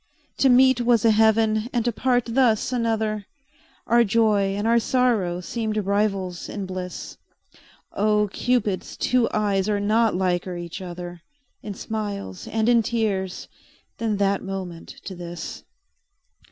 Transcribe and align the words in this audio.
To 0.39 0.49
meet 0.49 0.81
was 0.81 1.05
a 1.05 1.11
heaven 1.11 1.69
and 1.71 1.85
to 1.85 1.91
part 1.91 2.25
thus 2.25 2.71
another, 2.71 3.27
Our 3.85 4.03
joy 4.03 4.55
and 4.55 4.65
our 4.65 4.79
sorrow 4.79 5.41
seemed 5.41 5.77
rivals 5.77 6.49
in 6.49 6.65
bliss; 6.65 7.17
Oh! 7.93 8.27
Cupid's 8.33 8.97
two 8.97 9.29
eyes 9.31 9.69
are 9.69 9.79
not 9.79 10.15
liker 10.15 10.57
each 10.57 10.81
other 10.81 11.21
In 11.61 11.75
smiles 11.75 12.47
and 12.47 12.67
in 12.67 12.81
tears 12.81 13.47
than 13.99 14.17
that 14.17 14.41
moment 14.41 14.87
to 15.05 15.13
this. 15.13 15.63